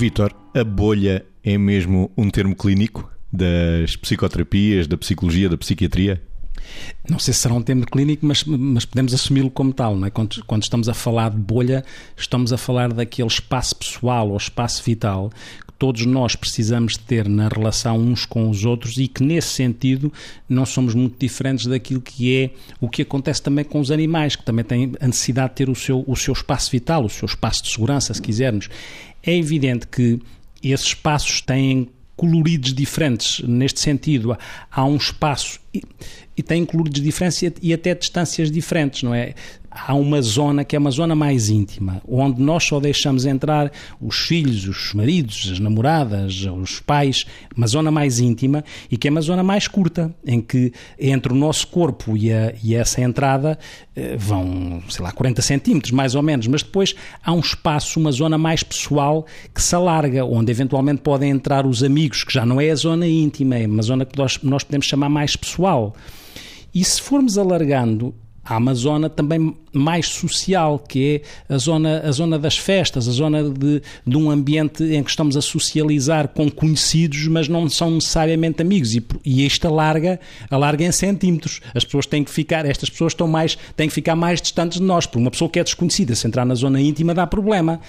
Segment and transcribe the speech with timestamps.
[0.00, 6.22] Vítor, a bolha é mesmo um termo clínico das psicoterapias, da psicologia, da psiquiatria?
[7.06, 9.94] Não sei se será um termo clínico, mas, mas podemos assumi-lo como tal.
[9.94, 10.10] Não é?
[10.10, 11.84] quando, quando estamos a falar de bolha,
[12.16, 15.30] estamos a falar daquele espaço pessoal ou espaço vital
[15.66, 20.10] que todos nós precisamos ter na relação uns com os outros e que, nesse sentido,
[20.48, 24.44] não somos muito diferentes daquilo que é o que acontece também com os animais, que
[24.44, 27.64] também têm a necessidade de ter o seu, o seu espaço vital, o seu espaço
[27.64, 28.70] de segurança, se quisermos.
[29.22, 30.20] É evidente que
[30.62, 34.36] esses espaços têm coloridos diferentes neste sentido.
[34.70, 35.82] Há um espaço e,
[36.36, 39.34] e tem coloridos diferentes e até distâncias diferentes, não é?
[39.70, 43.70] Há uma zona que é uma zona mais íntima, onde nós só deixamos entrar
[44.00, 47.24] os filhos, os maridos, as namoradas, os pais,
[47.56, 51.36] uma zona mais íntima e que é uma zona mais curta, em que entre o
[51.36, 53.58] nosso corpo e, a, e essa entrada
[53.94, 58.10] eh, vão, sei lá, 40 centímetros, mais ou menos, mas depois há um espaço, uma
[58.10, 62.60] zona mais pessoal que se alarga, onde eventualmente podem entrar os amigos, que já não
[62.60, 65.94] é a zona íntima, é uma zona que nós, nós podemos chamar mais pessoal.
[66.74, 68.14] E se formos alargando
[68.50, 73.12] Há uma zona também mais social, que é a zona, a zona das festas, a
[73.12, 77.92] zona de, de um ambiente em que estamos a socializar com conhecidos, mas não são
[77.92, 78.96] necessariamente amigos.
[78.96, 80.18] E, e isto alarga,
[80.50, 81.60] alarga em centímetros.
[81.72, 84.84] As pessoas têm que ficar, estas pessoas estão mais, têm que ficar mais distantes de
[84.84, 85.06] nós.
[85.06, 87.80] Por uma pessoa que é desconhecida, se entrar na zona íntima dá problema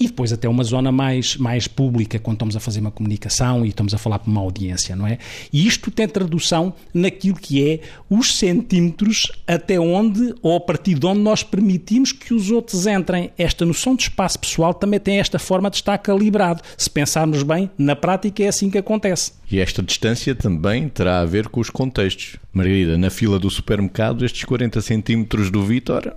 [0.00, 3.68] e depois até uma zona mais, mais pública, quando estamos a fazer uma comunicação e
[3.68, 5.18] estamos a falar para uma audiência, não é?
[5.52, 11.04] E isto tem tradução naquilo que é os centímetros até onde ou a partir de
[11.06, 13.30] onde nós permitimos que os outros entrem.
[13.36, 16.62] Esta noção de espaço pessoal também tem esta forma de estar calibrado.
[16.78, 19.32] Se pensarmos bem, na prática é assim que acontece.
[19.50, 22.36] E esta distância também terá a ver com os contextos.
[22.54, 26.16] Margarida, na fila do supermercado, estes 40 centímetros do Vítor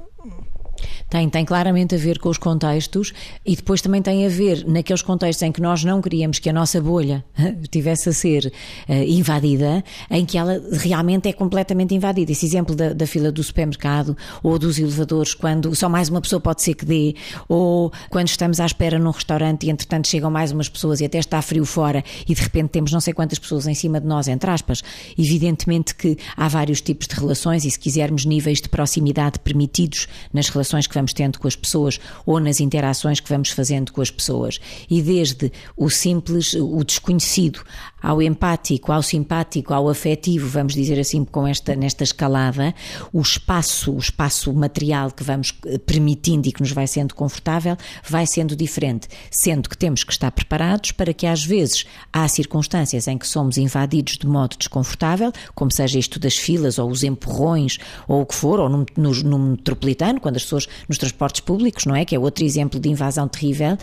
[1.10, 3.14] tem, tem claramente a ver com os contextos
[3.46, 6.54] e depois também tem a ver naqueles contextos em que nós não queríamos que a
[6.54, 7.24] nossa bolha
[7.70, 8.52] tivesse a ser
[8.90, 12.32] uh, invadida, em que ela realmente é completamente invadida.
[12.32, 16.40] Esse exemplo da, da, fila do supermercado ou dos elevadores, quando só mais uma pessoa
[16.40, 17.16] pode ser que dê,
[17.48, 21.20] ou quando estamos à espera num restaurante e entretanto chegam mais umas pessoas e até
[21.20, 24.28] está frio fora e de repente temos não sei quantas pessoas em cima de nós,
[24.28, 24.82] entre aspas.
[25.18, 30.50] Evidentemente que há vários tipos de relações e se quisermos níveis de proximidade permitidos nas
[30.50, 34.12] relações que vamos tendo com as pessoas ou nas interações que vamos fazendo com as
[34.12, 34.60] pessoas.
[34.90, 37.62] E desde o simples, o desconhecido,
[38.04, 42.76] ao empático, ao simpático, ao afetivo, vamos dizer assim, com esta, nesta escalada,
[43.14, 47.78] o espaço, o espaço material que vamos eh, permitindo e que nos vai sendo confortável,
[48.06, 53.08] vai sendo diferente, sendo que temos que estar preparados para que às vezes há circunstâncias
[53.08, 57.78] em que somos invadidos de modo desconfortável, como seja isto das filas ou os empurrões
[58.06, 61.86] ou o que for, ou no, no, no metropolitano, quando as pessoas nos transportes públicos,
[61.86, 62.04] não é?
[62.04, 63.78] Que é outro exemplo de invasão terrível.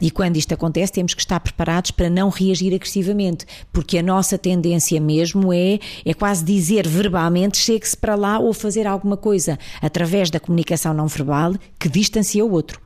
[0.00, 4.38] E quando isto acontece, temos que estar preparados para não reagir agressivamente porque a nossa
[4.38, 10.30] tendência mesmo é, é quase dizer verbalmente chegue-se para lá ou fazer alguma coisa através
[10.30, 12.80] da comunicação não verbal que distancia o outro.